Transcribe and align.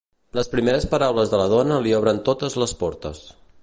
Les 0.37 0.47
primeres 0.53 0.87
paraules 0.93 1.33
de 1.35 1.43
la 1.43 1.47
dona 1.53 1.79
li 1.87 1.95
obren 2.01 2.25
totes 2.31 2.61
les 2.65 2.79
portes. 2.85 3.27